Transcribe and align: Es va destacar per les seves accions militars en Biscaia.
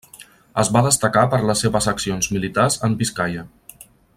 Es 0.63 0.71
va 0.77 0.81
destacar 0.85 1.25
per 1.33 1.39
les 1.49 1.61
seves 1.65 1.89
accions 1.93 2.31
militars 2.37 2.79
en 2.89 2.97
Biscaia. 3.03 3.45